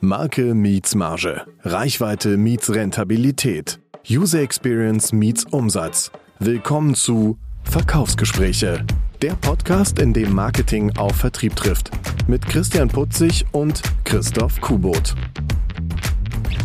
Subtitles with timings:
[0.00, 1.44] Marke meets Marge.
[1.64, 3.80] Reichweite meets Rentabilität.
[4.08, 6.12] User Experience meets Umsatz.
[6.38, 8.86] Willkommen zu Verkaufsgespräche.
[9.22, 11.90] Der Podcast, in dem Marketing auf Vertrieb trifft.
[12.28, 15.16] Mit Christian Putzig und Christoph Kubot.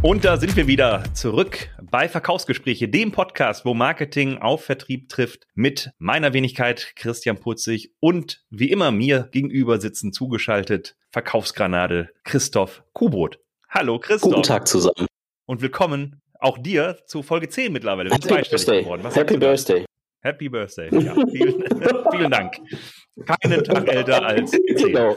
[0.03, 5.47] Und da sind wir wieder zurück bei Verkaufsgespräche, dem Podcast, wo Marketing auf Vertrieb trifft,
[5.55, 13.37] mit meiner Wenigkeit Christian Putzig und wie immer mir gegenüber sitzen zugeschaltet Verkaufsgranate Christoph Kubot.
[13.69, 14.31] Hallo Christoph.
[14.31, 15.05] Guten Tag zusammen.
[15.45, 18.09] Und willkommen auch dir zu Folge 10 mittlerweile.
[18.09, 18.83] Happy Birthday.
[19.13, 19.85] Happy Birthday.
[20.23, 20.89] Happy Birthday.
[20.91, 21.63] Ja, vielen,
[22.11, 22.55] vielen Dank.
[23.27, 24.75] Keinen Tag älter als 10.
[24.75, 25.15] Genau.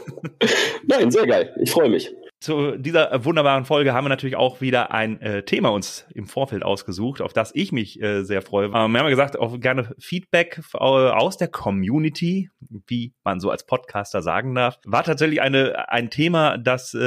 [0.87, 1.56] Nein, sehr geil.
[1.62, 2.15] Ich freue mich.
[2.39, 6.65] Zu dieser wunderbaren Folge haben wir natürlich auch wieder ein äh, Thema uns im Vorfeld
[6.65, 8.67] ausgesucht, auf das ich mich äh, sehr freue.
[8.67, 12.51] Ähm, wir haben ja gesagt, auch gerne Feedback äh, aus der Community,
[12.87, 14.79] wie man so als Podcaster sagen darf.
[14.85, 17.01] War tatsächlich eine, ein Thema, das äh,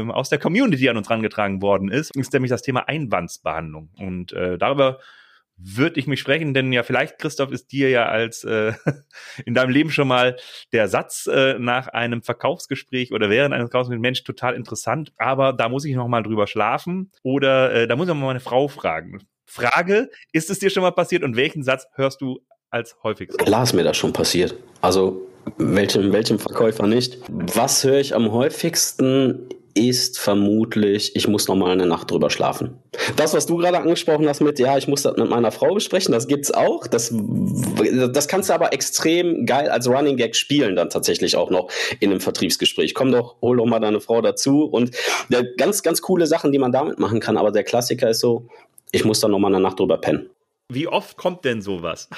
[0.00, 3.90] ähm, aus der Community an uns rangetragen worden ist, ist nämlich das Thema Einwandsbehandlung.
[3.98, 4.98] Und äh, darüber
[5.62, 8.72] würde ich mich sprechen, denn ja vielleicht, Christoph, ist dir ja als äh,
[9.44, 10.36] in deinem Leben schon mal
[10.72, 15.68] der Satz äh, nach einem Verkaufsgespräch oder während eines Verkaufsgesprächs, Mensch, total interessant, aber da
[15.68, 19.20] muss ich noch mal drüber schlafen oder äh, da muss ich mal meine Frau fragen.
[19.46, 23.44] Frage, ist es dir schon mal passiert und welchen Satz hörst du als häufigsten?
[23.44, 24.54] Klar ist mir das schon passiert.
[24.80, 25.26] Also
[25.58, 27.18] welchem, welchem Verkäufer nicht?
[27.28, 29.48] Was höre ich am häufigsten?
[29.74, 32.78] Ist vermutlich, ich muss noch mal eine Nacht drüber schlafen.
[33.16, 36.12] Das, was du gerade angesprochen hast mit, ja, ich muss das mit meiner Frau besprechen,
[36.12, 36.86] das gibt's auch.
[36.86, 37.12] Das,
[38.12, 42.10] das kannst du aber extrem geil als Running Gag spielen dann tatsächlich auch noch in
[42.10, 42.94] einem Vertriebsgespräch.
[42.94, 44.96] Komm doch, hol doch mal deine Frau dazu und
[45.56, 47.36] ganz, ganz coole Sachen, die man damit machen kann.
[47.36, 48.48] Aber der Klassiker ist so,
[48.92, 50.30] ich muss dann noch mal eine Nacht drüber pennen.
[50.68, 52.08] Wie oft kommt denn sowas?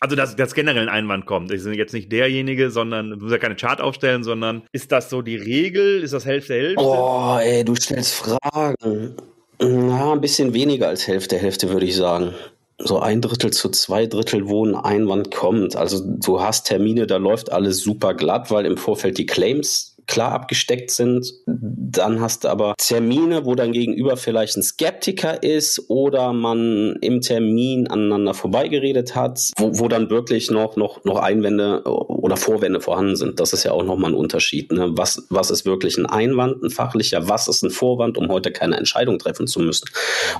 [0.00, 1.50] Also, dass, dass generell ein Einwand kommt.
[1.50, 5.08] Ich bin jetzt nicht derjenige, sondern du musst ja keine Chart aufstellen, sondern ist das
[5.08, 6.02] so die Regel?
[6.02, 6.82] Ist das Hälfte, Hälfte?
[6.82, 9.16] Oh, ey, du stellst Fragen.
[9.58, 12.34] Na, ein bisschen weniger als Hälfte, Hälfte würde ich sagen.
[12.78, 15.76] So ein Drittel zu zwei Drittel, wo ein Einwand kommt.
[15.76, 20.32] Also du hast Termine, da läuft alles super glatt, weil im Vorfeld die Claims klar
[20.32, 21.32] abgesteckt sind.
[21.46, 27.20] Dann hast du aber Termine, wo dein Gegenüber vielleicht ein Skeptiker ist oder man im
[27.20, 33.16] Termin aneinander vorbeigeredet hat, wo, wo dann wirklich noch, noch, noch Einwände oder Vorwände vorhanden
[33.16, 33.40] sind.
[33.40, 34.72] Das ist ja auch nochmal ein Unterschied.
[34.72, 34.90] Ne?
[34.92, 38.76] Was, was ist wirklich ein Einwand, ein fachlicher, was ist ein Vorwand, um heute keine
[38.76, 39.88] Entscheidung treffen zu müssen?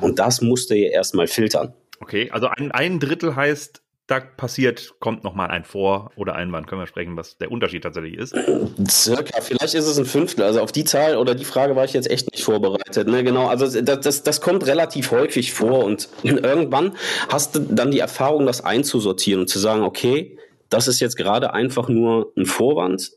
[0.00, 1.74] Und das musst du ja erstmal filtern.
[2.00, 6.68] Okay, also ein, ein Drittel heißt, da passiert, kommt nochmal ein Vor- oder Einwand.
[6.68, 8.36] Können wir sprechen, was der Unterschied tatsächlich ist?
[8.88, 10.44] Circa, vielleicht ist es ein Fünftel.
[10.44, 13.08] Also auf die Zahl oder die Frage war ich jetzt echt nicht vorbereitet.
[13.08, 13.24] Ne?
[13.24, 16.94] Genau, also das, das, das kommt relativ häufig vor und irgendwann
[17.28, 20.38] hast du dann die Erfahrung, das einzusortieren und zu sagen, okay,
[20.68, 23.10] das ist jetzt gerade einfach nur ein Vorwand,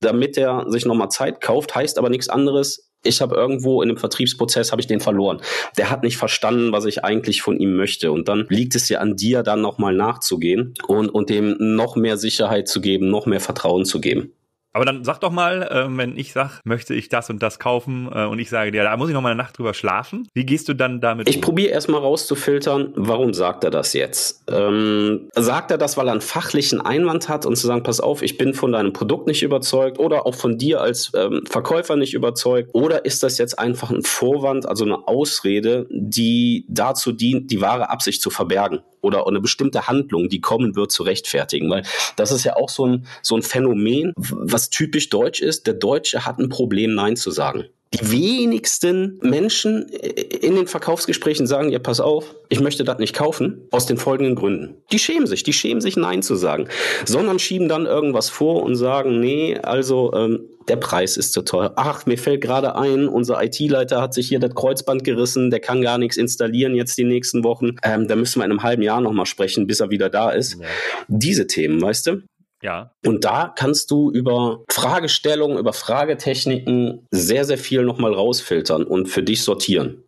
[0.00, 3.98] damit er sich nochmal Zeit kauft, heißt aber nichts anderes, ich habe irgendwo in einem
[3.98, 5.40] Vertriebsprozess habe ich den verloren.
[5.76, 8.10] Der hat nicht verstanden, was ich eigentlich von ihm möchte.
[8.10, 12.16] Und dann liegt es ja an dir, dann nochmal nachzugehen und, und dem noch mehr
[12.16, 14.32] Sicherheit zu geben, noch mehr Vertrauen zu geben.
[14.78, 18.08] Aber dann sag doch mal, äh, wenn ich sag, möchte ich das und das kaufen
[18.14, 20.28] äh, und ich sage dir, da muss ich noch mal eine Nacht drüber schlafen.
[20.34, 21.28] Wie gehst du dann damit?
[21.28, 21.42] Ich um?
[21.42, 24.44] probiere erstmal rauszufiltern, warum sagt er das jetzt?
[24.48, 28.22] Ähm, sagt er das, weil er einen fachlichen Einwand hat und zu sagen, pass auf,
[28.22, 32.14] ich bin von deinem Produkt nicht überzeugt oder auch von dir als ähm, Verkäufer nicht
[32.14, 32.70] überzeugt?
[32.72, 37.90] Oder ist das jetzt einfach ein Vorwand, also eine Ausrede, die dazu dient, die wahre
[37.90, 38.78] Absicht zu verbergen?
[39.08, 41.68] Oder eine bestimmte Handlung, die kommen wird, zu rechtfertigen.
[41.70, 41.82] Weil
[42.16, 45.66] das ist ja auch so ein, so ein Phänomen, was typisch deutsch ist.
[45.66, 47.64] Der Deutsche hat ein Problem, Nein zu sagen.
[47.94, 53.66] Die wenigsten Menschen in den Verkaufsgesprächen sagen, ja, pass auf, ich möchte das nicht kaufen,
[53.70, 54.74] aus den folgenden Gründen.
[54.92, 56.68] Die schämen sich, die schämen sich, Nein zu sagen,
[57.06, 61.72] sondern schieben dann irgendwas vor und sagen, nee, also ähm, der Preis ist zu teuer.
[61.76, 65.82] Ach, mir fällt gerade ein, unser IT-Leiter hat sich hier das Kreuzband gerissen, der kann
[65.82, 67.76] gar nichts installieren jetzt die nächsten Wochen.
[67.82, 70.60] Ähm, da müssen wir in einem halben Jahr nochmal sprechen, bis er wieder da ist.
[70.60, 70.66] Ja.
[71.08, 72.22] Diese Themen, weißt du?
[72.62, 72.92] Ja.
[73.06, 79.22] Und da kannst du über Fragestellungen, über Fragetechniken sehr, sehr viel nochmal rausfiltern und für
[79.22, 80.02] dich sortieren.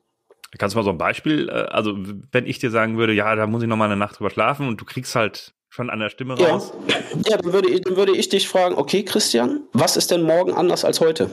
[0.58, 1.96] Kannst du mal so ein Beispiel, äh, also
[2.32, 4.80] wenn ich dir sagen würde, ja, da muss ich nochmal eine Nacht drüber schlafen und
[4.80, 6.48] du kriegst halt schon an der Stimme ja.
[6.48, 6.72] raus?
[7.26, 10.52] Ja, dann würde, ich, dann würde ich dich fragen, okay, Christian, was ist denn morgen
[10.52, 11.30] anders als heute?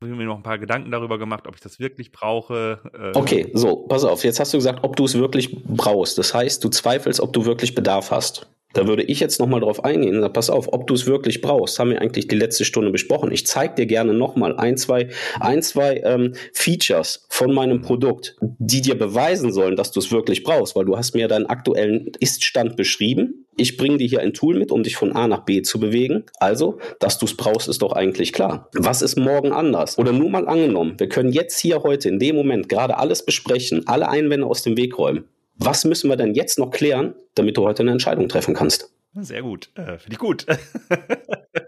[0.00, 2.78] Ich habe mir noch ein paar Gedanken darüber gemacht, ob ich das wirklich brauche.
[2.92, 4.22] Äh okay, so, pass auf.
[4.22, 6.18] Jetzt hast du gesagt, ob du es wirklich brauchst.
[6.18, 8.46] Das heißt, du zweifelst, ob du wirklich Bedarf hast.
[8.74, 10.20] Da würde ich jetzt nochmal drauf eingehen.
[10.20, 13.30] Sag, pass auf, ob du es wirklich brauchst, haben wir eigentlich die letzte Stunde besprochen.
[13.32, 15.08] Ich zeige dir gerne nochmal ein, zwei,
[15.40, 20.42] ein, zwei ähm, Features von meinem Produkt, die dir beweisen sollen, dass du es wirklich
[20.42, 24.58] brauchst, weil du hast mir deinen aktuellen Iststand beschrieben Ich bringe dir hier ein Tool
[24.58, 26.24] mit, um dich von A nach B zu bewegen.
[26.38, 28.68] Also, dass du es brauchst, ist doch eigentlich klar.
[28.74, 29.98] Was ist morgen anders?
[29.98, 33.86] Oder nur mal angenommen, wir können jetzt hier heute in dem Moment gerade alles besprechen,
[33.86, 35.24] alle Einwände aus dem Weg räumen.
[35.56, 38.90] Was müssen wir denn jetzt noch klären, damit du heute eine Entscheidung treffen kannst?
[39.14, 40.46] Sehr gut, äh, finde ich gut.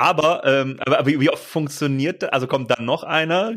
[0.00, 2.30] Aber, ähm, aber wie, wie oft funktioniert das?
[2.30, 3.52] Also kommt dann noch einer?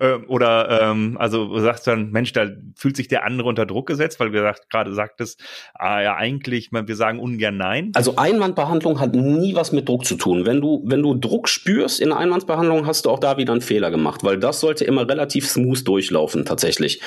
[0.00, 3.86] ähm, oder ähm, also du sagst dann, Mensch, da fühlt sich der andere unter Druck
[3.86, 5.40] gesetzt, weil wir gerade sagtest,
[5.72, 7.92] ah ja, eigentlich, wir sagen ungern nein.
[7.94, 10.46] Also Einwandbehandlung hat nie was mit Druck zu tun.
[10.46, 13.62] Wenn du, wenn du Druck spürst in der Einwandbehandlung, hast du auch da wieder einen
[13.62, 17.00] Fehler gemacht, weil das sollte immer relativ smooth durchlaufen, tatsächlich.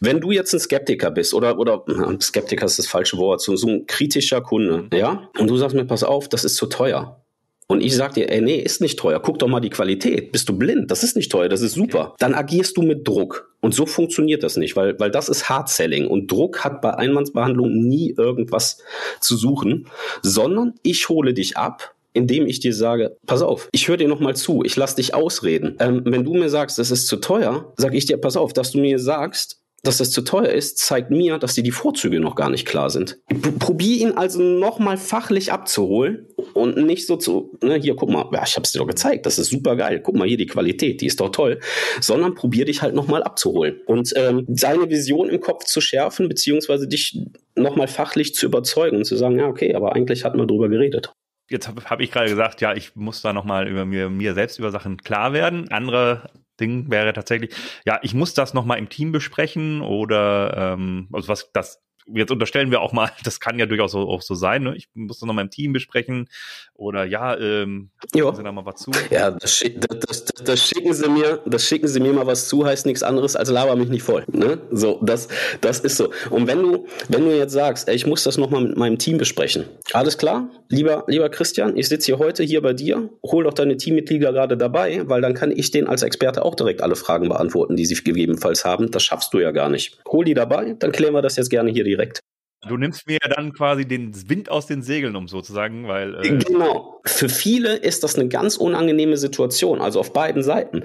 [0.00, 1.84] Wenn du jetzt ein Skeptiker bist oder, oder
[2.20, 5.86] Skeptiker ist das falsche Wort, so, so ein kritischer Kunde, ja, und du sagst mir,
[5.86, 7.22] pass auf, das ist zu teuer
[7.68, 9.20] und ich sag dir, ey, nee, ist nicht teuer.
[9.20, 10.30] Guck doch mal die Qualität.
[10.30, 10.90] Bist du blind?
[10.90, 12.14] Das ist nicht teuer, das ist super.
[12.20, 13.52] Dann agierst du mit Druck.
[13.60, 16.06] Und so funktioniert das nicht, weil, weil das ist Hard Selling.
[16.06, 18.78] Und Druck hat bei Einwandsbehandlung nie irgendwas
[19.20, 19.88] zu suchen,
[20.22, 24.20] sondern ich hole dich ab indem ich dir sage, pass auf, ich höre dir noch
[24.20, 25.76] mal zu, ich lass dich ausreden.
[25.80, 28.70] Ähm, wenn du mir sagst, das ist zu teuer, sag ich dir, pass auf, dass
[28.70, 32.34] du mir sagst, dass das zu teuer ist, zeigt mir, dass dir die Vorzüge noch
[32.34, 33.20] gar nicht klar sind.
[33.58, 38.42] Probier ihn also nochmal fachlich abzuholen und nicht so zu, ne, hier, guck mal, ja,
[38.44, 41.06] ich hab's dir doch gezeigt, das ist super geil, guck mal hier die Qualität, die
[41.06, 41.60] ist doch toll,
[42.00, 46.88] sondern probier dich halt nochmal abzuholen und ähm, seine Vision im Kopf zu schärfen, beziehungsweise
[46.88, 47.18] dich
[47.54, 51.12] nochmal fachlich zu überzeugen und zu sagen, ja, okay, aber eigentlich hatten wir drüber geredet
[51.48, 54.58] jetzt habe hab ich gerade gesagt, ja, ich muss da nochmal über mir, mir selbst
[54.58, 55.70] über Sachen klar werden.
[55.70, 56.28] Andere
[56.60, 57.54] Ding wäre tatsächlich,
[57.84, 62.70] ja, ich muss das nochmal im Team besprechen oder ähm, also was das jetzt unterstellen
[62.70, 64.76] wir auch mal, das kann ja durchaus auch so sein, ne?
[64.76, 66.28] ich muss das noch im Team besprechen
[66.74, 68.32] oder ja, ähm, jo.
[68.32, 68.90] Sie da mal was zu.
[69.10, 72.66] Ja, das, das, das, das, schicken Sie mir, das schicken Sie mir mal was zu,
[72.66, 74.24] heißt nichts anderes als laber mich nicht voll.
[74.30, 74.58] Ne?
[74.70, 75.28] So, das,
[75.60, 76.10] das ist so.
[76.30, 78.98] Und wenn du, wenn du jetzt sagst, ey, ich muss das noch mal mit meinem
[78.98, 83.44] Team besprechen, alles klar, lieber, lieber Christian, ich sitze hier heute hier bei dir, hol
[83.44, 86.96] doch deine Teammitglieder gerade dabei, weil dann kann ich denen als Experte auch direkt alle
[86.96, 88.90] Fragen beantworten, die sie gegebenenfalls haben.
[88.90, 89.98] Das schaffst du ja gar nicht.
[90.06, 92.20] Hol die dabei, dann klären wir das jetzt gerne hier direkt direkt.
[92.68, 96.14] Du nimmst mir ja dann quasi den Wind aus den Segeln um sozusagen, weil.
[96.16, 97.00] Äh genau.
[97.04, 100.82] Für viele ist das eine ganz unangenehme Situation, also auf beiden Seiten.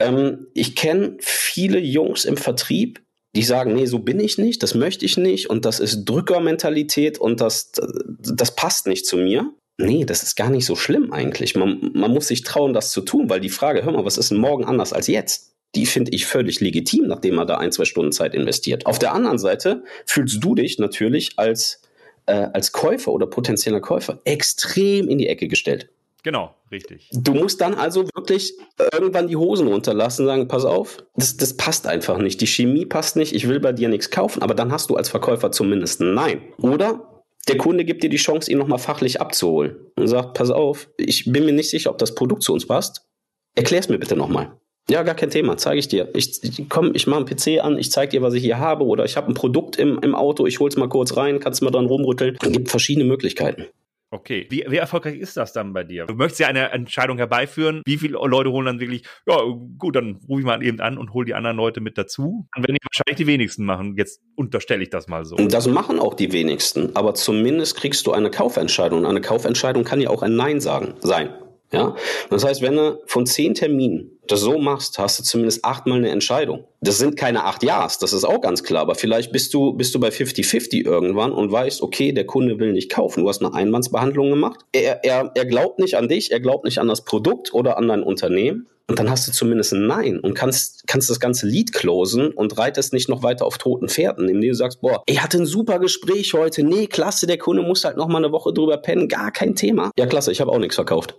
[0.00, 3.02] Ähm, ich kenne viele Jungs im Vertrieb,
[3.34, 7.18] die sagen, nee, so bin ich nicht, das möchte ich nicht und das ist Drückermentalität
[7.18, 9.50] und das, das passt nicht zu mir.
[9.76, 11.56] Nee, das ist gar nicht so schlimm eigentlich.
[11.56, 14.30] Man, man muss sich trauen, das zu tun, weil die Frage, hör mal, was ist
[14.30, 15.53] denn morgen anders als jetzt?
[15.74, 18.86] Die finde ich völlig legitim, nachdem man da ein, zwei Stunden Zeit investiert.
[18.86, 21.82] Auf der anderen Seite fühlst du dich natürlich als,
[22.26, 25.90] äh, als Käufer oder potenzieller Käufer extrem in die Ecke gestellt.
[26.24, 27.10] Genau, richtig.
[27.12, 28.54] Du musst dann also wirklich
[28.94, 32.40] irgendwann die Hosen runterlassen und sagen, pass auf, das, das passt einfach nicht.
[32.40, 35.10] Die Chemie passt nicht, ich will bei dir nichts kaufen, aber dann hast du als
[35.10, 36.40] Verkäufer zumindest ein Nein.
[36.56, 40.88] Oder der Kunde gibt dir die Chance, ihn nochmal fachlich abzuholen und sagt, pass auf,
[40.96, 43.06] ich bin mir nicht sicher, ob das Produkt zu uns passt.
[43.54, 44.58] Erklär's mir bitte nochmal.
[44.90, 46.10] Ja, gar kein Thema, zeige ich dir.
[46.14, 49.04] Ich, komm, ich mache einen PC an, ich zeige dir, was ich hier habe, oder
[49.04, 51.86] ich habe ein Produkt im, im Auto, ich hol's mal kurz rein, kannst mal dran
[51.86, 52.36] rumrütteln.
[52.40, 53.66] Es gibt verschiedene Möglichkeiten.
[54.14, 56.06] Okay, wie, wie erfolgreich ist das dann bei dir?
[56.06, 57.82] Du möchtest ja eine Entscheidung herbeiführen.
[57.84, 59.40] Wie viele Leute holen dann wirklich, ja
[59.76, 62.46] gut, dann rufe ich mal eben an und hole die anderen Leute mit dazu.
[62.54, 63.96] Dann werden die wahrscheinlich die wenigsten machen.
[63.96, 65.34] Jetzt unterstelle ich das mal so.
[65.34, 69.00] Das machen auch die wenigsten, aber zumindest kriegst du eine Kaufentscheidung.
[69.00, 71.30] Und eine Kaufentscheidung kann ja auch ein Nein sagen, sein.
[71.74, 71.96] Ja?
[72.30, 76.08] Das heißt, wenn du von zehn Terminen das so machst, hast du zumindest achtmal eine
[76.08, 76.64] Entscheidung.
[76.80, 79.94] Das sind keine acht Ja's, das ist auch ganz klar, aber vielleicht bist du, bist
[79.94, 83.22] du bei 50-50 irgendwann und weißt, okay, der Kunde will nicht kaufen.
[83.22, 84.60] Du hast eine Einwandsbehandlung gemacht.
[84.72, 87.88] Er, er, er glaubt nicht an dich, er glaubt nicht an das Produkt oder an
[87.88, 88.66] dein Unternehmen.
[88.86, 92.58] Und dann hast du zumindest ein Nein und kannst, kannst das ganze Lied closen und
[92.58, 95.78] reitest nicht noch weiter auf toten Pferden, indem du sagst, boah, er hatte ein super
[95.78, 96.62] Gespräch heute.
[96.64, 99.08] Nee, klasse, der Kunde muss halt noch mal eine Woche drüber pennen.
[99.08, 99.90] Gar kein Thema.
[99.96, 101.16] Ja, klasse, ich habe auch nichts verkauft.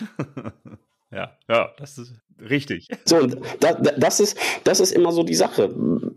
[1.10, 2.88] ja, ja, das ist richtig.
[3.04, 5.70] So, und da, das, ist, das ist immer so die Sache.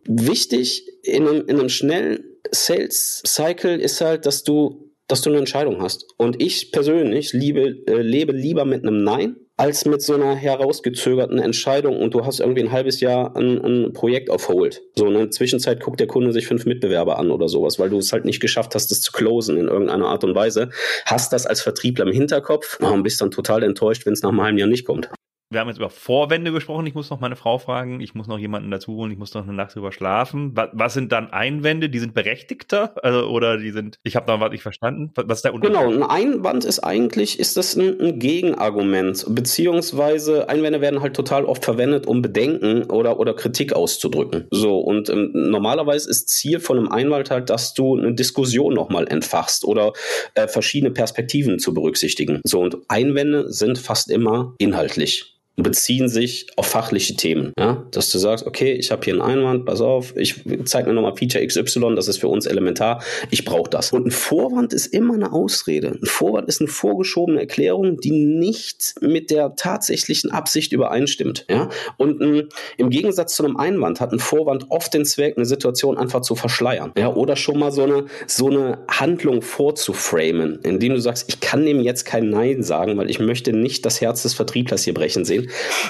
[0.06, 5.82] Wichtig in einem, in einem schnellen Sales-Cycle ist halt, dass du, dass du eine Entscheidung
[5.82, 6.06] hast.
[6.18, 11.40] Und ich persönlich liebe, äh, lebe lieber mit einem Nein als mit so einer herausgezögerten
[11.40, 14.82] Entscheidung und du hast irgendwie ein halbes Jahr ein, ein Projekt auf Hold.
[14.96, 17.98] So in der Zwischenzeit guckt der Kunde sich fünf Mitbewerber an oder sowas, weil du
[17.98, 20.70] es halt nicht geschafft hast, das zu closen in irgendeiner Art und Weise.
[21.06, 24.42] Hast das als Vertriebler im Hinterkopf und bist dann total enttäuscht, wenn es nach einem
[24.42, 25.10] halben Jahr nicht kommt.
[25.52, 26.88] Wir haben jetzt über Vorwände gesprochen.
[26.88, 28.02] Ich muss noch meine Frau fragen.
[28.02, 29.12] Ich muss noch jemanden dazu holen.
[29.12, 30.52] Ich muss noch eine Nacht drüber schlafen.
[30.56, 31.88] Was, was sind dann Einwände?
[31.90, 34.00] Die sind berechtigter also, oder die sind?
[34.04, 35.12] Ich habe da was nicht verstanden.
[35.16, 35.78] Was ist der Unterschied?
[35.78, 41.46] Genau, ein Einwand ist eigentlich ist das ein, ein, Gegenargument beziehungsweise Einwände werden halt total
[41.46, 44.48] oft verwendet, um Bedenken oder oder Kritik auszudrücken.
[44.50, 49.08] So und ähm, normalerweise ist Ziel von einem Einwand halt, dass du eine Diskussion nochmal
[49.08, 49.94] entfachst oder
[50.34, 52.42] äh, verschiedene Perspektiven zu berücksichtigen.
[52.46, 57.54] So und Einwände sind fast immer inhaltlich beziehen sich auf fachliche Themen.
[57.58, 57.86] Ja?
[57.92, 61.16] Dass du sagst, okay, ich habe hier einen Einwand, pass auf, ich zeig mir nochmal
[61.16, 63.94] Feature XY, das ist für uns elementar, ich brauche das.
[63.94, 65.98] Und ein Vorwand ist immer eine Ausrede.
[66.02, 71.46] Ein Vorwand ist eine vorgeschobene Erklärung, die nicht mit der tatsächlichen Absicht übereinstimmt.
[71.50, 71.70] Ja?
[71.98, 75.98] Und ein, im Gegensatz zu einem Einwand hat ein Vorwand oft den Zweck, eine Situation
[75.98, 76.92] einfach zu verschleiern.
[76.98, 77.14] Ja?
[77.14, 81.80] Oder schon mal so eine, so eine Handlung vorzuframen, indem du sagst, ich kann dem
[81.80, 85.45] jetzt kein Nein sagen, weil ich möchte nicht das Herz des Vertrieblers hier brechen sehen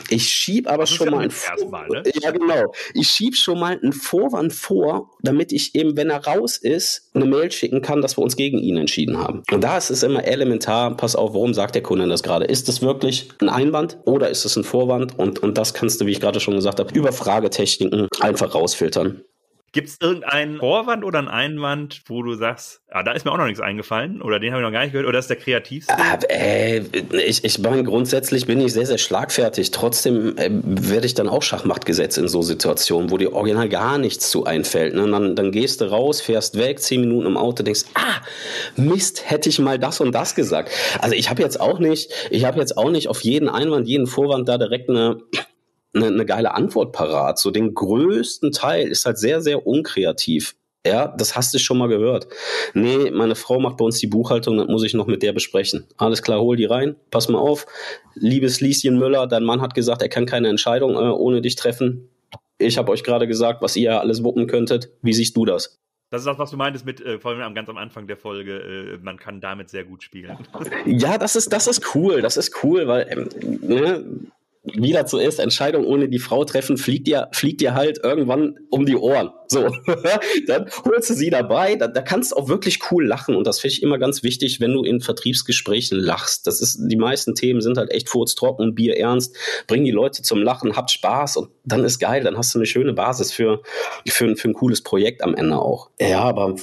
[0.10, 2.04] ich schieb aber schon mal, ein mal ne?
[2.22, 6.58] ja genau, ich schieb schon mal einen Vorwand vor, damit ich eben, wenn er raus
[6.58, 9.44] ist, eine Mail schicken kann, dass wir uns gegen ihn entschieden haben.
[9.52, 12.46] Und da ist es immer elementar, pass auf, warum sagt der Kunde das gerade?
[12.46, 15.18] Ist es wirklich ein Einwand oder ist es ein Vorwand?
[15.18, 19.22] Und, und das kannst du, wie ich gerade schon gesagt habe, über Fragetechniken einfach rausfiltern.
[19.76, 23.38] Gibt es irgendeinen Vorwand oder einen Einwand, wo du sagst, ah, da ist mir auch
[23.38, 25.94] noch nichts eingefallen oder den habe ich noch gar nicht gehört oder ist der kreativste?
[25.94, 26.78] Ah, äh,
[27.12, 29.72] ich, ich meine, grundsätzlich bin ich sehr, sehr schlagfertig.
[29.72, 33.98] Trotzdem äh, werde ich dann auch Schachmacht gesetzt in so Situationen, wo dir original gar
[33.98, 34.96] nichts zu einfällt.
[34.96, 35.12] Ne?
[35.12, 38.22] Dann, dann gehst du raus, fährst weg, zehn Minuten im Auto, denkst, ah,
[38.78, 40.72] Mist, hätte ich mal das und das gesagt.
[41.02, 44.08] Also ich habe jetzt auch nicht, ich habe jetzt auch nicht auf jeden Einwand, jeden
[44.08, 45.18] Vorwand da direkt eine
[45.96, 47.40] eine, eine geile Antwort parat.
[47.40, 50.56] So den größten Teil ist halt sehr, sehr unkreativ.
[50.86, 52.28] Ja, das hast du schon mal gehört.
[52.76, 55.88] Nee, meine Frau macht bei uns die Buchhaltung, das muss ich noch mit der besprechen.
[55.98, 56.96] Alles klar, hol die rein.
[57.10, 57.66] Pass mal auf.
[58.14, 62.10] Liebes Lieschen Müller, dein Mann hat gesagt, er kann keine Entscheidung äh, ohne dich treffen.
[62.60, 64.90] Ich habe euch gerade gesagt, was ihr alles wuppen könntet.
[65.02, 65.80] Wie siehst du das?
[66.12, 68.60] Das ist das, was du meintest mit, äh, vor allem ganz am Anfang der Folge,
[68.60, 70.38] äh, man kann damit sehr gut spielen.
[70.86, 74.06] Ja, das ist, das ist cool, das ist cool, weil ähm, ne,
[74.76, 78.56] wie das so ist, Entscheidung ohne die Frau treffen, fliegt dir, fliegt dir halt irgendwann
[78.70, 79.32] um die Ohren.
[79.48, 79.68] So,
[80.48, 83.60] dann holst du sie dabei, da, da kannst du auch wirklich cool lachen und das
[83.60, 86.48] finde ich immer ganz wichtig, wenn du in Vertriebsgesprächen lachst.
[86.48, 89.36] Das ist, die meisten Themen sind halt echt furztrocken, Bier ernst,
[89.68, 92.66] bring die Leute zum Lachen, habt Spaß und dann ist geil, dann hast du eine
[92.66, 93.62] schöne Basis für,
[94.08, 95.90] für, für ein cooles Projekt am Ende auch.
[96.00, 96.56] Ja, aber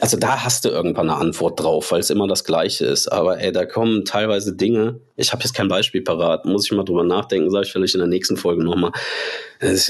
[0.00, 3.08] also da hast du irgendwann eine Antwort drauf, weil es immer das Gleiche ist.
[3.08, 6.84] Aber ey, da kommen teilweise Dinge, ich habe jetzt kein Beispiel parat, muss ich mal
[6.84, 8.92] drüber nachdenken, sage ich vielleicht in der nächsten Folge nochmal.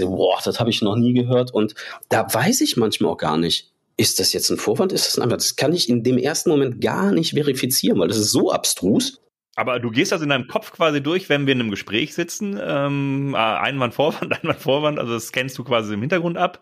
[0.00, 1.74] Boah, das habe ich noch nie gehört und
[2.14, 5.24] da weiß ich manchmal auch gar nicht, ist das jetzt ein Vorwand, ist das ein
[5.24, 5.42] Einwand?
[5.42, 9.20] Das kann ich in dem ersten Moment gar nicht verifizieren, weil das ist so abstrus.
[9.56, 12.58] Aber du gehst das in deinem Kopf quasi durch, wenn wir in einem Gespräch sitzen.
[12.60, 16.60] Ähm, ah, Einwand, Vorwand, Einwand, Vorwand, also das scannst du quasi im Hintergrund ab.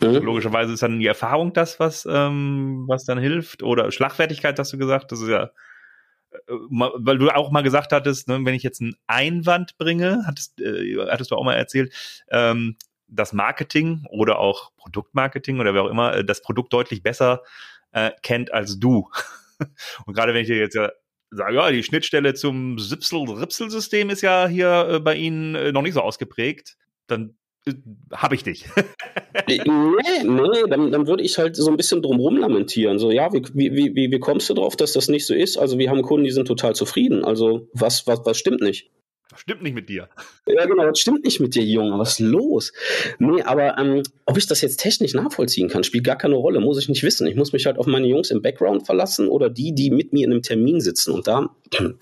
[0.00, 0.24] Mhm.
[0.24, 3.62] Logischerweise ist dann die Erfahrung das, was, ähm, was dann hilft.
[3.62, 5.12] Oder Schlagfertigkeit, hast du gesagt.
[5.12, 5.50] Das ist ja
[6.48, 10.60] äh, weil du auch mal gesagt hattest, ne, wenn ich jetzt einen Einwand bringe, hattest,
[10.60, 11.92] äh, hattest du auch mal erzählt,
[12.30, 12.76] ähm,
[13.10, 17.42] das Marketing oder auch Produktmarketing oder wer auch immer äh, das Produkt deutlich besser
[17.92, 19.08] äh, kennt als du.
[20.06, 20.90] Und gerade wenn ich dir jetzt ja
[21.30, 25.94] sage, ja, die Schnittstelle zum Sipsel-Ripsel-System ist ja hier äh, bei Ihnen äh, noch nicht
[25.94, 26.76] so ausgeprägt,
[27.06, 27.36] dann
[27.66, 27.74] äh,
[28.12, 28.66] habe ich dich.
[29.48, 32.98] nee, nee, dann, dann würde ich halt so ein bisschen drumrum lamentieren.
[32.98, 35.56] So, ja, wie, wie, wie, wie kommst du drauf, dass das nicht so ist?
[35.56, 37.24] Also, wir haben Kunden, die sind total zufrieden.
[37.24, 38.90] Also, was, was, was stimmt nicht?
[39.30, 40.08] Was stimmt nicht mit dir?
[40.46, 41.96] Ja, genau, was stimmt nicht mit dir, Junge?
[41.98, 42.72] Was ist los?
[43.20, 46.78] Nee, aber ähm, ob ich das jetzt technisch nachvollziehen kann, spielt gar keine Rolle, muss
[46.78, 47.28] ich nicht wissen.
[47.28, 50.24] Ich muss mich halt auf meine Jungs im Background verlassen oder die, die mit mir
[50.24, 51.12] in einem Termin sitzen.
[51.12, 51.48] Und da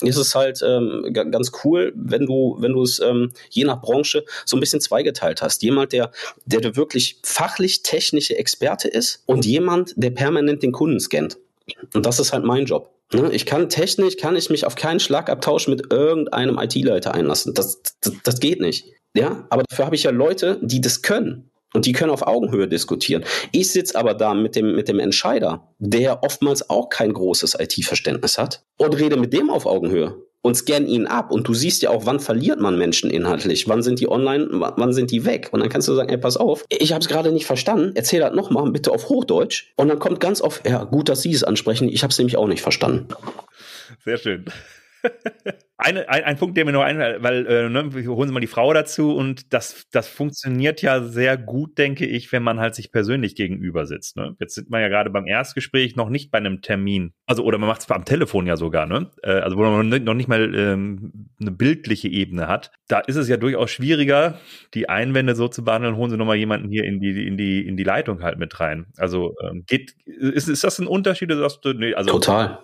[0.03, 4.25] ist es halt ähm, ganz cool, wenn du, wenn du es ähm, je nach Branche
[4.47, 5.63] so ein bisschen zweigeteilt hast.
[5.63, 6.11] Jemand, der,
[6.47, 11.37] der wirklich fachlich technische Experte ist und jemand, der permanent den Kunden scannt.
[11.95, 12.95] Und das ist halt mein Job.
[13.13, 17.55] Ne, ich kann technisch, kann ich mich auf keinen Schlagabtausch mit irgendeinem IT-Leiter einlassen.
[17.55, 18.87] Das, das, das geht nicht.
[19.15, 21.51] Ja, aber dafür habe ich ja Leute, die das können.
[21.75, 23.25] Und die können auf Augenhöhe diskutieren.
[23.53, 28.39] Ich sitze aber da mit dem, mit dem Entscheider, der oftmals auch kein großes IT-Verständnis
[28.39, 31.31] hat, und rede mit dem auf Augenhöhe und scan ihn ab.
[31.31, 34.93] Und du siehst ja auch, wann verliert man Menschen inhaltlich, wann sind die online, wann
[34.93, 35.49] sind die weg.
[35.53, 38.21] Und dann kannst du sagen, ey, pass auf, ich habe es gerade nicht verstanden, erzähl
[38.21, 39.73] das nochmal, bitte auf Hochdeutsch.
[39.77, 42.37] Und dann kommt ganz oft, ja, gut, dass Sie es ansprechen, ich habe es nämlich
[42.37, 43.09] auch nicht verstanden.
[44.05, 44.45] Sehr schön.
[45.81, 48.49] Eine, ein, ein Punkt, der mir noch einfällt, weil äh, ne, holen Sie mal die
[48.49, 52.91] Frau dazu und das, das funktioniert ja sehr gut, denke ich, wenn man halt sich
[52.91, 54.17] persönlich gegenüber sitzt.
[54.17, 54.35] Ne?
[54.41, 57.13] Jetzt sind wir ja gerade beim Erstgespräch noch nicht bei einem Termin.
[57.27, 59.09] Also, oder man macht es am Telefon ja sogar, ne?
[59.23, 62.73] Äh, also wo man noch nicht mal ähm, eine bildliche Ebene hat.
[62.89, 64.41] Da ist es ja durchaus schwieriger,
[64.75, 67.77] die Einwände so zu behandeln, holen Sie nochmal jemanden hier in die, in die, in
[67.77, 68.87] die Leitung halt mit rein.
[68.97, 71.31] Also ähm, geht, ist, ist das ein Unterschied?
[71.31, 72.59] Sagst du, nee, also, Total.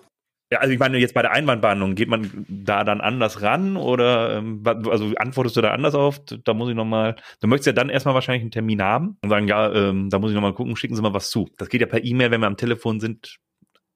[0.51, 4.37] Ja, also ich meine, jetzt bei der Einwandbehandlung, geht man da dann anders ran oder
[4.37, 6.19] ähm, also antwortest du da anders auf?
[6.23, 9.47] Da muss ich nochmal, du möchtest ja dann erstmal wahrscheinlich einen Termin haben und sagen,
[9.47, 11.49] ja, ähm, da muss ich nochmal gucken, schicken Sie mal was zu.
[11.57, 13.39] Das geht ja per E-Mail, wenn wir am Telefon sind,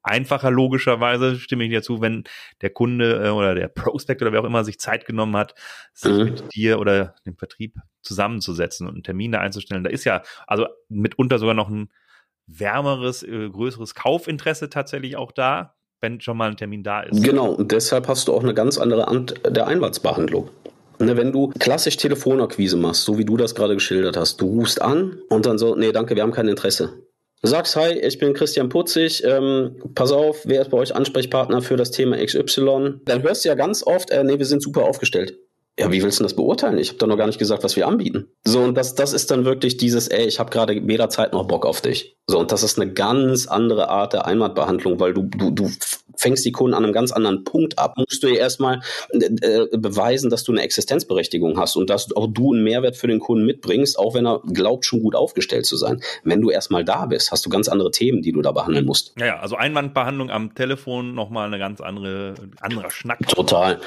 [0.02, 2.24] einfacher logischerweise, stimme ich dir zu, wenn
[2.62, 5.54] der Kunde äh, oder der Prospect oder wer auch immer sich Zeit genommen hat,
[5.94, 6.24] sich mhm.
[6.24, 9.84] mit dir oder dem Vertrieb zusammenzusetzen und einen Termin da einzustellen.
[9.84, 11.92] Da ist ja also mitunter sogar noch ein
[12.48, 17.24] wärmeres, äh, größeres Kaufinteresse tatsächlich auch da wenn schon mal ein Termin da ist.
[17.24, 20.50] Genau, und deshalb hast du auch eine ganz andere Art der Einwandsbehandlung.
[21.02, 24.82] Ne, wenn du klassisch Telefonakquise machst, so wie du das gerade geschildert hast, du rufst
[24.82, 26.94] an und dann so, nee, danke, wir haben kein Interesse.
[27.42, 31.62] Du sagst, hi, ich bin Christian Putzig, ähm, pass auf, wer ist bei euch Ansprechpartner
[31.62, 33.00] für das Thema XY?
[33.06, 35.38] Dann hörst du ja ganz oft, äh, nee, wir sind super aufgestellt.
[35.80, 36.78] Ja, wie willst du das beurteilen?
[36.78, 38.28] Ich habe doch noch gar nicht gesagt, was wir anbieten.
[38.44, 41.48] So, und das, das ist dann wirklich dieses, ey, ich habe gerade weder Zeit noch
[41.48, 42.18] Bock auf dich.
[42.28, 45.72] So, und das ist eine ganz andere Art der Einwandbehandlung, weil du, du, du
[46.20, 48.82] fängst die Kunden an einem ganz anderen Punkt ab, musst du ja erstmal
[49.12, 53.20] äh, beweisen, dass du eine Existenzberechtigung hast und dass auch du einen Mehrwert für den
[53.20, 56.02] Kunden mitbringst, auch wenn er glaubt, schon gut aufgestellt zu sein.
[56.24, 59.14] Wenn du erstmal da bist, hast du ganz andere Themen, die du da behandeln musst.
[59.18, 63.26] Ja, ja also Einwandbehandlung am Telefon nochmal eine ganz andere, anderer Schnack.
[63.30, 63.80] Total,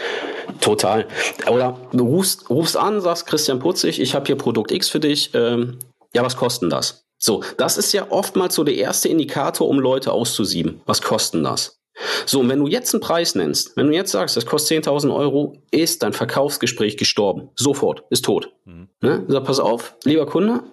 [0.60, 1.06] total.
[1.50, 5.30] Oder du rufst, rufst an, sagst Christian Putzig, ich habe hier Produkt X für dich.
[5.34, 5.78] Ähm,
[6.14, 7.06] ja, was kostet das?
[7.18, 10.80] So, das ist ja oftmals so der erste Indikator, um Leute auszusieben.
[10.86, 11.80] Was kosten das?
[12.26, 15.14] So, und wenn du jetzt einen Preis nennst, wenn du jetzt sagst, das kostet 10.000
[15.14, 17.50] Euro, ist dein Verkaufsgespräch gestorben.
[17.54, 18.52] Sofort, ist tot.
[18.64, 18.88] Mhm.
[19.00, 19.24] Ne?
[19.28, 20.64] Sag, pass auf, lieber Kunde,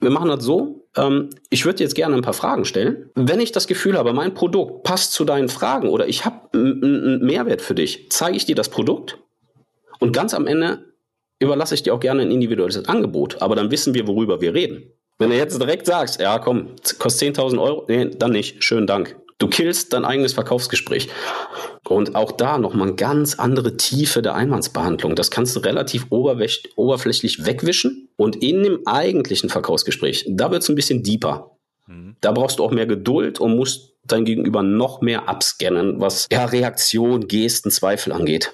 [0.00, 0.86] wir machen das so.
[0.96, 3.10] Ähm, ich würde jetzt gerne ein paar Fragen stellen.
[3.14, 7.24] Wenn ich das Gefühl habe, mein Produkt passt zu deinen Fragen oder ich habe einen
[7.24, 9.18] Mehrwert für dich, zeige ich dir das Produkt
[10.00, 10.90] und ganz am Ende
[11.38, 13.40] überlasse ich dir auch gerne ein individuelles Angebot.
[13.40, 14.92] Aber dann wissen wir, worüber wir reden.
[15.18, 18.64] Wenn du jetzt direkt sagst, ja komm, kostet 10.000 Euro, nee, dann nicht.
[18.64, 19.16] Schönen Dank.
[19.38, 21.08] Du killst dein eigenes Verkaufsgespräch.
[21.88, 25.16] Und auch da nochmal eine ganz andere Tiefe der Einwandsbehandlung.
[25.16, 28.08] Das kannst du relativ oberflächlich wegwischen.
[28.16, 31.56] Und in dem eigentlichen Verkaufsgespräch, da wird es ein bisschen deeper.
[31.86, 32.16] Mhm.
[32.20, 36.44] Da brauchst du auch mehr Geduld und musst dein Gegenüber noch mehr abscannen, was ja,
[36.44, 38.52] Reaktion, Gesten, Zweifel angeht.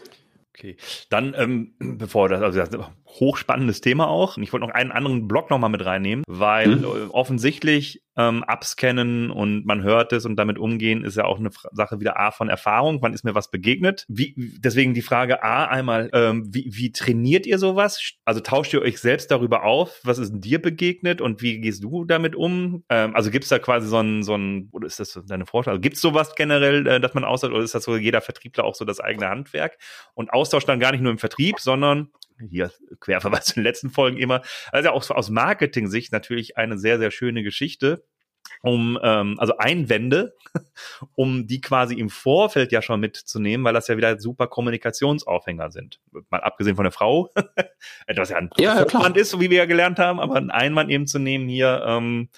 [0.56, 0.76] Okay,
[1.10, 2.86] dann ähm, bevor das, also
[3.20, 4.36] hochspannendes Thema auch.
[4.38, 7.10] Ich wollte noch einen anderen Block nochmal mit reinnehmen, weil mhm.
[7.10, 12.00] offensichtlich ähm, abscannen und man hört es und damit umgehen ist ja auch eine Sache
[12.00, 13.02] wieder A von Erfahrung.
[13.02, 14.04] Wann ist mir was begegnet?
[14.08, 18.12] Wie, deswegen die Frage A einmal, ähm, wie, wie trainiert ihr sowas?
[18.24, 20.00] Also tauscht ihr euch selbst darüber auf?
[20.02, 22.84] Was ist dir begegnet und wie gehst du damit um?
[22.88, 25.76] Ähm, also gibt es da quasi so ein, so ein, oder ist das deine Vorstellung?
[25.76, 28.64] Also gibt es sowas generell, äh, dass man austauscht oder ist das so jeder Vertriebler
[28.64, 29.76] auch so das eigene Handwerk?
[30.14, 32.10] Und Austausch dann gar nicht nur im Vertrieb, sondern
[32.48, 34.42] hier Querverweis zu den letzten Folgen immer.
[34.72, 38.04] Also auch aus Marketing-Sicht natürlich eine sehr, sehr schöne Geschichte
[38.62, 40.34] um ähm, also Einwände,
[41.14, 46.00] um die quasi im Vorfeld ja schon mitzunehmen, weil das ja wieder super Kommunikationsaufhänger sind.
[46.30, 47.30] Mal abgesehen von der Frau,
[48.06, 50.90] etwas ja ein ja, Vorwand ist, so wie wir ja gelernt haben, aber ein Einwand
[50.90, 52.28] eben zu nehmen hier ähm,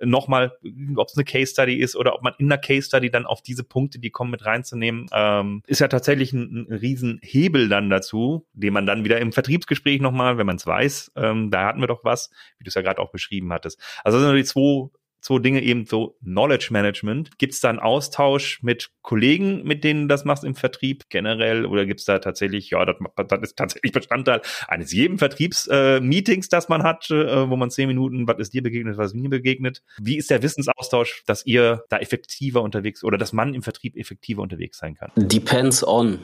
[0.00, 0.56] nochmal,
[0.96, 3.42] ob es eine Case Study ist oder ob man in der Case Study dann auf
[3.42, 8.46] diese Punkte, die kommen, mit reinzunehmen, ähm, ist ja tatsächlich ein, ein Riesenhebel dann dazu,
[8.52, 11.86] den man dann wieder im Vertriebsgespräch nochmal, wenn man es weiß, ähm, da hatten wir
[11.86, 13.80] doch was, wie du es ja gerade auch beschrieben hattest.
[14.02, 14.90] Also das sind nur die zwei
[15.24, 17.38] zwei Dinge eben so Knowledge Management.
[17.38, 21.64] Gibt es da einen Austausch mit Kollegen, mit denen du das machst im Vertrieb generell?
[21.64, 22.96] Oder gibt es da tatsächlich, ja, das,
[23.28, 27.88] das, ist tatsächlich Bestandteil eines jeden Vertriebsmeetings, äh, das man hat, äh, wo man zehn
[27.88, 29.82] Minuten, was ist dir begegnet, was mir begegnet?
[29.98, 34.42] Wie ist der Wissensaustausch, dass ihr da effektiver unterwegs oder dass man im Vertrieb effektiver
[34.42, 35.10] unterwegs sein kann?
[35.16, 36.18] Depends on.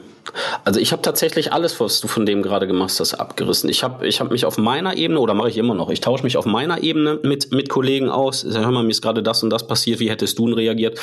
[0.63, 3.67] Also ich habe tatsächlich alles, was du von dem gerade gemacht hast, abgerissen.
[3.69, 6.23] Ich habe ich hab mich auf meiner Ebene, oder mache ich immer noch, ich tausche
[6.23, 8.45] mich auf meiner Ebene mit, mit Kollegen aus.
[8.47, 10.99] Hör mal, ist gerade das und das passiert, wie hättest du reagiert?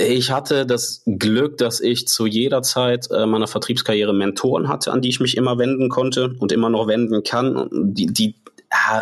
[0.00, 5.00] Ich hatte das Glück, dass ich zu jeder Zeit äh, meiner Vertriebskarriere Mentoren hatte, an
[5.00, 8.36] die ich mich immer wenden konnte und immer noch wenden kann, die, die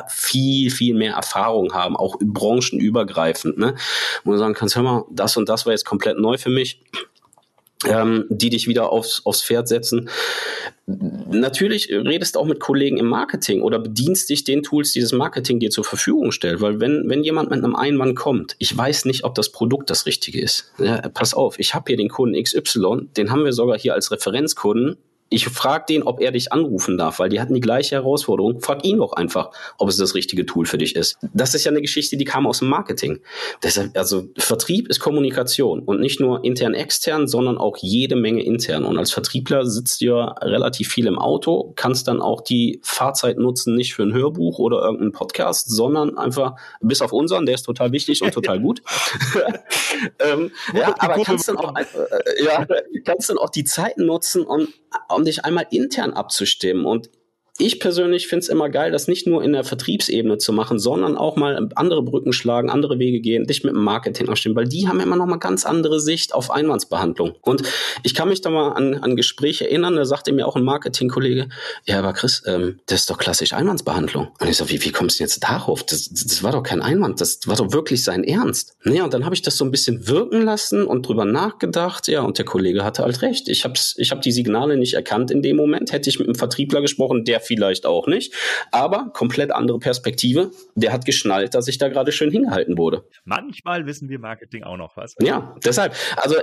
[0.08, 3.74] viel, viel mehr Erfahrung haben, auch branchenübergreifend, ne?
[4.24, 6.80] Wo sagen kannst, hör mal, das und das war jetzt komplett neu für mich
[7.84, 10.08] ähm, die dich wieder aufs, aufs Pferd setzen.
[10.86, 15.58] Natürlich redest auch mit Kollegen im Marketing oder bedienst dich den Tools, die das Marketing
[15.58, 16.60] dir zur Verfügung stellt.
[16.60, 20.06] Weil wenn, wenn jemand mit einem Einwand kommt, ich weiß nicht, ob das Produkt das
[20.06, 20.72] Richtige ist.
[20.78, 24.10] Ja, pass auf, ich habe hier den Kunden XY, den haben wir sogar hier als
[24.10, 24.96] Referenzkunden
[25.28, 28.60] Ich frage den, ob er dich anrufen darf, weil die hatten die gleiche Herausforderung.
[28.60, 31.18] Frag ihn doch einfach, ob es das richtige Tool für dich ist.
[31.34, 33.20] Das ist ja eine Geschichte, die kam aus dem Marketing.
[33.62, 38.84] Deshalb, also Vertrieb ist Kommunikation und nicht nur intern, extern, sondern auch jede Menge intern.
[38.84, 43.38] Und als Vertriebler sitzt du ja relativ viel im Auto, kannst dann auch die Fahrzeit
[43.38, 47.64] nutzen, nicht für ein Hörbuch oder irgendeinen Podcast, sondern einfach, bis auf unseren, der ist
[47.64, 48.82] total wichtig und total gut.
[50.20, 51.84] ähm, ja, aber kannst dann, auch, äh,
[52.44, 52.66] ja,
[53.04, 54.68] kannst dann auch die Zeiten nutzen, um
[55.16, 56.84] um dich einmal intern abzustimmen.
[56.84, 57.10] Und
[57.58, 61.16] ich persönlich finde es immer geil, das nicht nur in der Vertriebsebene zu machen, sondern
[61.16, 64.88] auch mal andere Brücken schlagen, andere Wege gehen, dich mit dem Marketing abstimmen, weil die
[64.88, 67.34] haben immer noch mal ganz andere Sicht auf Einwandsbehandlung.
[67.40, 67.62] Und
[68.02, 71.48] ich kann mich da mal an, an Gespräche erinnern, da sagte mir auch ein Marketingkollege,
[71.84, 74.28] ja, aber Chris, ähm, das ist doch klassisch Einwandsbehandlung.
[74.38, 75.84] Und ich so, wie, wie kommst du jetzt darauf?
[75.84, 78.76] Das, das war doch kein Einwand, das war doch wirklich sein Ernst.
[78.84, 82.22] Naja, und dann habe ich das so ein bisschen wirken lassen und drüber nachgedacht, ja,
[82.22, 83.48] und der Kollege hatte halt recht.
[83.48, 85.92] Ich habe ich hab die Signale nicht erkannt in dem Moment.
[85.92, 88.34] Hätte ich mit einem Vertriebler gesprochen, der vielleicht auch nicht.
[88.72, 90.50] Aber komplett andere Perspektive.
[90.74, 93.04] Der hat geschnallt, dass ich da gerade schön hingehalten wurde.
[93.24, 95.14] Manchmal wissen wir Marketing auch noch was.
[95.20, 95.94] Ja, deshalb.
[96.16, 96.36] Also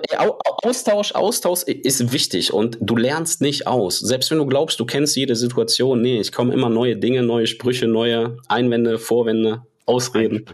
[0.64, 4.00] Austausch, Austausch ist wichtig und du lernst nicht aus.
[4.00, 6.02] Selbst wenn du glaubst, du kennst jede Situation.
[6.02, 10.46] Nee, ich komme immer neue Dinge, neue Sprüche, neue Einwände, Vorwände, Ausreden.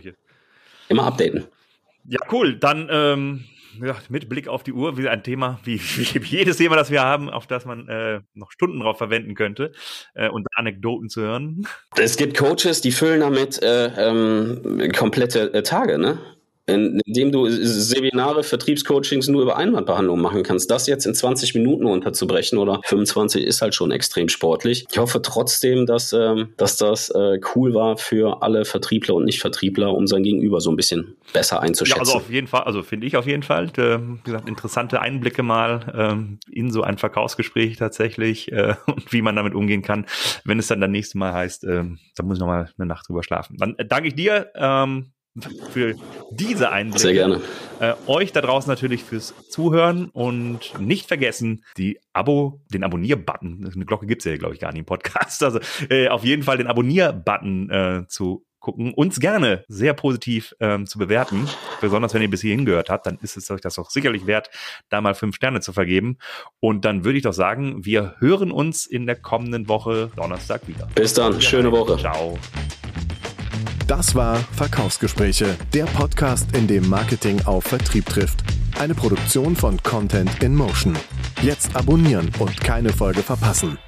[0.87, 1.45] Immer updaten.
[2.07, 2.57] Ja, cool.
[2.57, 3.45] Dann ähm,
[4.09, 7.29] mit Blick auf die Uhr, wie ein Thema, wie, wie jedes Thema, das wir haben,
[7.29, 9.71] auf das man äh, noch Stunden drauf verwenden könnte
[10.15, 11.67] äh, und Anekdoten zu hören.
[11.97, 16.19] Es gibt Coaches, die füllen damit äh, ähm, komplette äh, Tage, ne?
[16.69, 20.69] Indem du Seminare, Vertriebscoachings nur über Einwandbehandlung machen kannst.
[20.71, 24.85] Das jetzt in 20 Minuten unterzubrechen oder 25 ist halt schon extrem sportlich.
[24.91, 29.93] Ich hoffe trotzdem, dass, ähm, dass das äh, cool war für alle Vertriebler und Nicht-Vertriebler,
[29.93, 31.97] um sein Gegenüber so ein bisschen besser einzuschätzen.
[31.97, 35.01] Ja, also auf jeden Fall, also finde ich auf jeden Fall, äh, wie gesagt, interessante
[35.01, 40.05] Einblicke mal ähm, in so ein Verkaufsgespräch tatsächlich äh, und wie man damit umgehen kann,
[40.43, 41.83] wenn es dann das nächste Mal heißt, äh,
[42.15, 43.57] da muss ich noch mal eine Nacht drüber schlafen.
[43.57, 44.51] Dann danke ich dir.
[44.55, 45.11] Ähm,
[45.71, 45.95] für
[46.31, 46.99] diese Einblicke.
[46.99, 47.41] Sehr gerne.
[47.79, 53.85] Äh, euch da draußen natürlich fürs Zuhören und nicht vergessen, die Abo, den Abonnier-Button, eine
[53.85, 56.67] Glocke gibt's ja, glaube ich, gar nicht im Podcast, also äh, auf jeden Fall den
[56.67, 61.47] Abonnier-Button äh, zu gucken, uns gerne sehr positiv ähm, zu bewerten.
[61.81, 64.49] Besonders wenn ihr bis hierhin gehört habt, dann ist es euch das auch sicherlich wert,
[64.89, 66.17] da mal fünf Sterne zu vergeben.
[66.59, 70.87] Und dann würde ich doch sagen, wir hören uns in der kommenden Woche Donnerstag wieder.
[70.95, 71.97] Bis dann, schöne Woche.
[71.97, 72.37] Ciao.
[73.89, 78.43] Das war Verkaufsgespräche, der Podcast, in dem Marketing auf Vertrieb trifft.
[78.77, 80.95] Eine Produktion von Content in Motion.
[81.41, 83.79] Jetzt abonnieren und keine Folge verpassen.